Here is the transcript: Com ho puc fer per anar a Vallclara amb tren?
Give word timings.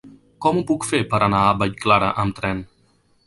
Com 0.45 0.55
ho 0.59 0.63
puc 0.71 0.87
fer 0.91 1.01
per 1.11 1.19
anar 1.27 1.43
a 1.49 1.53
Vallclara 1.61 2.11
amb 2.25 2.39
tren? 2.41 2.65